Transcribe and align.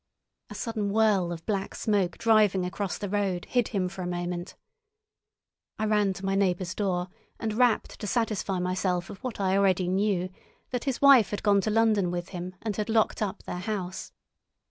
A 0.49 0.55
sudden 0.55 0.89
whirl 0.89 1.31
of 1.31 1.45
black 1.45 1.75
smoke 1.75 2.17
driving 2.17 2.65
across 2.65 2.97
the 2.97 3.07
road 3.07 3.45
hid 3.45 3.67
him 3.67 3.87
for 3.87 4.01
a 4.01 4.07
moment. 4.07 4.55
I 5.77 5.85
ran 5.85 6.13
to 6.13 6.25
my 6.25 6.33
neighbour's 6.33 6.73
door 6.73 7.09
and 7.39 7.53
rapped 7.53 7.99
to 7.99 8.07
satisfy 8.07 8.57
myself 8.57 9.11
of 9.11 9.19
what 9.23 9.39
I 9.39 9.55
already 9.55 9.87
knew, 9.87 10.31
that 10.71 10.85
his 10.85 11.03
wife 11.03 11.29
had 11.29 11.43
gone 11.43 11.61
to 11.61 11.69
London 11.69 12.09
with 12.09 12.29
him 12.29 12.55
and 12.63 12.75
had 12.77 12.89
locked 12.89 13.21
up 13.21 13.43
their 13.43 13.59
house. 13.59 14.11